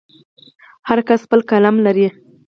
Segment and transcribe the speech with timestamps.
[0.89, 2.07] هر کس خپل قلم لري.